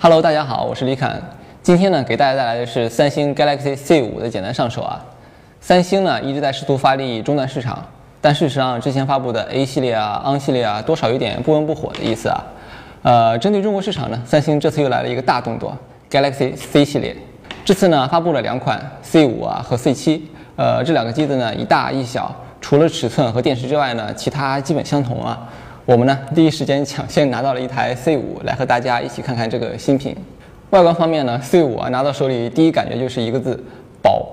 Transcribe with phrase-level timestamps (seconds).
[0.00, 1.20] Hello，大家好，我是李侃。
[1.60, 5.04] 今天呢，给大家带来的是三星 Galaxy C5 的简单上手啊。
[5.60, 7.84] 三星呢一直在试图发力中端市场，
[8.20, 12.40] 但事实上之前发布的 A 系列啊、On 系列啊，多少有点不温不火的意思啊。
[13.02, 15.76] 呃，针对中国市场呢，三星这次又来了一个大动作
[16.08, 17.16] ，Galaxy C 系列。
[17.64, 20.20] 这次呢发布了两款 C5 啊和 C7，
[20.54, 25.48] 呃，这两个机子呢一大一小，除了尺寸和电池之外呢，其他基本相同啊。
[25.88, 30.14] 我们呢第一时间抢先拿到了一台 C5 来和大家一起看看这个新品。
[30.68, 33.58] 外观方面呢，C5 啊拿到手里第一感觉就是一个字
[34.02, 34.28] 薄。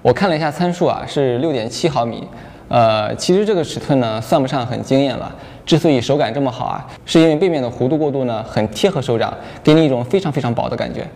[0.00, 2.26] 我看了一下参数啊是六点七毫米，
[2.68, 5.30] 呃，其实这个尺寸呢算不上很惊艳了。
[5.66, 11.06] 之所以手感这么好啊，是因为背面的弧度过渡呢很贴合手掌，给你一种非常非常薄的感觉。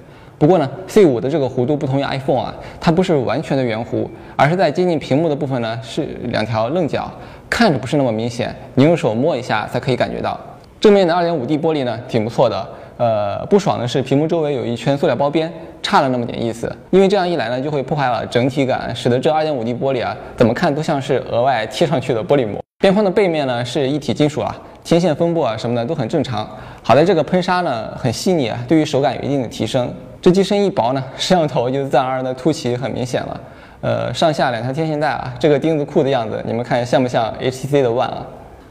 [0.41, 7.13] 不过呢，C5 的这个弧度不同于 iPhone 啊，它不是完全的圆弧，而是在接近屏幕的部分呢是两条棱角，
[7.51, 10.41] 看着不是那么明显，你用手摸一下才可以感觉到。
[10.81, 16.75] 正面的 2.5D 玻璃呢挺不错的，呃，不爽的是屏幕周围有一圈塑料包边，差了那么点意思。
[16.89, 22.59] 因为这样一来呢，就会破坏了整体感，使得这 2.5D 玻璃啊怎么看都像是额外贴上去的玻璃膜。
[22.79, 26.49] 边框的背面呢是一体金属啊，天线分布啊什么的都很正常。
[26.83, 29.93] 好在这个喷砂呢很细腻啊，对于手感有一定的提升。
[30.23, 33.41] 这机身一薄呢，摄像头就自然而然的凸起很明显了。
[33.81, 38.27] 呃，上下两条天线带啊，这个钉子库的样子，你们看像不像 HTC 的 One 啊？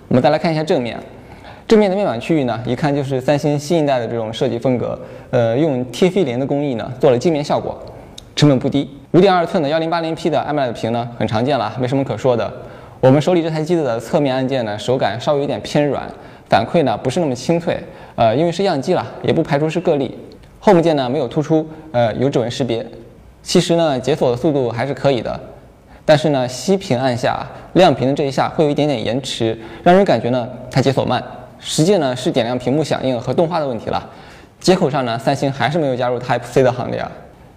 [0.07, 0.95] 我们再来看一下正面，
[1.67, 4.99] 正面的面板区域呢，一看就是三星新一代的这种设计风格。
[5.31, 7.79] 呃，用 TFT 联的工艺呢，做了镜面效果，
[8.35, 8.87] 成本不低。
[9.13, 12.51] 5.2寸的 1080P 的 AMOLED 屏呢，很常见了，没什么可说的。
[12.99, 16.03] 我们手里这台机子的侧面按键呢，手感稍微有点偏软，
[16.47, 17.79] 反馈呢不是那么清脆。
[18.15, 20.15] 呃，因为是样机了，也不排除是个例。
[20.61, 22.85] Home 键呢没有突出，呃，有指纹识别。
[23.41, 25.39] 其实呢，解锁的速度还是可以的，
[26.05, 31.23] 但是呢，熄屏按下亮屏的这一下会有一点点延迟，让人感觉呢它解锁慢。
[31.59, 34.09] 实际呢是点亮屏幕响应和动画的问题了。
[34.59, 37.09] 接口上呢，三星还是没有加入 Type C 的行列啊。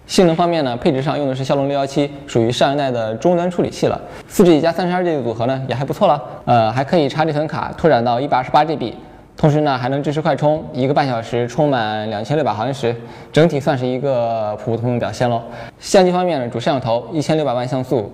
[0.07, 3.99] 性能方面呢，配置上用的是骁龙六幺七，属于上一代的终端处理器了。
[4.27, 8.93] 四 G 加三十二 G 的组合呢也还不错了，呃，还可以插内存卡拓展到一百二十八 GB。
[9.35, 12.95] 同时呢，还能支持快充，一个半小时充满两千六百毫安时，
[13.31, 15.41] 整体算是一个普普通通的表现喽。
[15.79, 18.11] 相机方面呢，主摄像头一千六百万像素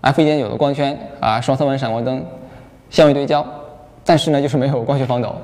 [0.00, 2.24] ，f 一点九的光圈啊，双色温闪光灯，
[2.90, 3.44] 相位对焦，
[4.04, 5.34] 但是呢，就是没有光学防抖。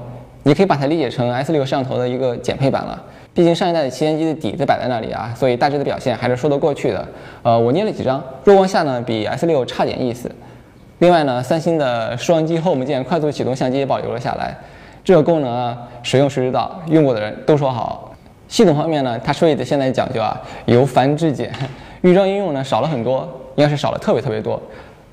[0.45, 3.03] 你可以把它理解成 S 六摄像头的一个减配版了。
[3.35, 7.07] 毕竟上一代的旗舰机的底子摆在那里啊，所以大致的表现还是说得过去的。
[7.43, 10.31] 呃，我捏了几张，弱光下呢，比 S 六差点意思。
[11.01, 14.57] 另外呢，三星的双击 Home 键快速启动相机也保留了下来。
[15.09, 16.79] 这个功能啊，使用谁知道？
[16.89, 18.15] 用过的人都说好。
[18.47, 21.51] 系统方面呢，它设计的现在讲究啊，由繁至简，
[22.03, 23.27] 预装应用呢少了很多，
[23.57, 24.61] 应该是少了特别特别多。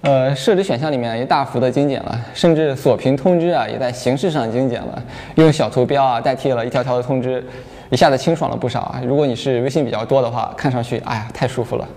[0.02, 5.02] 呃，设置选项里面也大幅的精简了，甚至锁屏通知啊，也在形式上精简了，
[5.36, 7.42] 用小图标啊代替了一条条的通知，
[7.90, 9.02] 一下子清爽了不少啊。
[9.02, 11.88] 如果你是微信比较多的话，看上去哎呀太舒服了。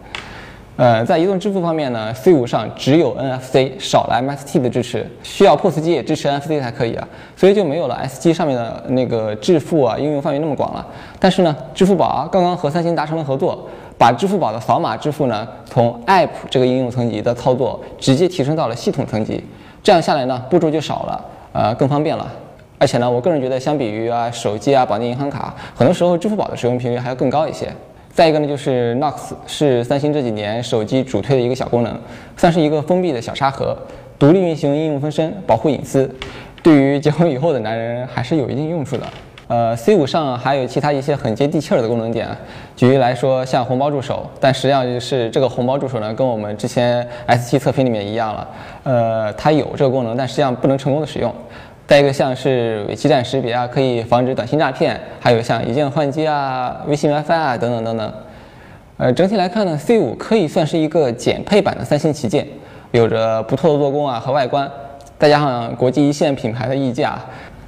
[0.79, 10.87] 呃，在移动支付方面呢，C5 上只有 NFC，少了 MST 的支持，需要 POS 机也支持 NFC 才可以啊，所以就没有了 S7 上面的那个支付啊应用范围那么广了。
[11.19, 13.69] 但是呢，支付宝啊刚刚和三星达成了合作，
[13.99, 19.43] 把支付宝的扫码支付呢从 App 这个应用层级的操作直接提升到了系统层级，
[19.83, 21.25] 这样下来呢步骤就少了，
[21.55, 22.25] 呃更方便了。
[22.79, 27.67] 而且呢，我个人觉得相比于啊手机啊绑定银行卡，很多时候支付宝的使用频率还要更高一些。
[28.19, 31.97] 再一个呢，就是 Knox 是三星这几年手机主推的一个小功能，
[32.37, 33.79] 算是一个封闭的小沙盒，
[34.19, 36.13] 独立运行应用分身，保护隐私，
[36.61, 39.07] 对于结婚以后的男人还是有一定用处的。
[39.47, 42.27] 呃，C5 上还有其他一些很接地气儿的功能点，
[42.75, 48.49] 举例来说，像红包助手，但实际上就是这个红包助手呢，跟我们之前 S7 测评里面一样了，
[48.83, 51.33] 呃，它有这个功能，但实际上不能成功的使用。
[51.89, 58.13] 再一个像是伪基站识别啊，可以防止短信诈骗，还有像一键换机啊、微信 WiFi 啊等等等等。
[58.99, 62.47] 呃，整体来看呢，C5 可以算是一个减配版的三星旗舰，
[62.91, 64.71] 有着不错的做工啊和外观，
[65.19, 67.19] 再加上国际一线品牌的溢价，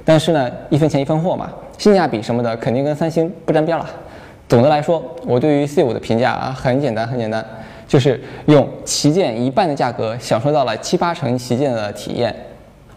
[0.05, 1.49] 但是呢，一分钱一分货嘛，
[1.79, 3.89] 性价比什么的肯定跟三星不沾边了。
[4.47, 7.43] 总的来说，我对于 C5 的评价啊很简单很简单，
[7.87, 12.35] 就是用旗舰一半的价格享受到了七八成旗舰的体验。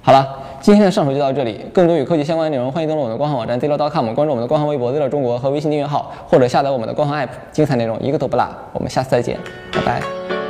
[0.03, 0.41] 好了。
[0.65, 8.49] 今天的上手就到这里，更多与科技相关的内容，欢迎登录我们的官方网站 zero.com，关注我们的官方微博 zl 中国和微信订阅号，或者下载我们的官方 app，精彩内容一个都不落。
[8.73, 9.39] 我们下次再见，
[9.71, 10.44] 拜拜。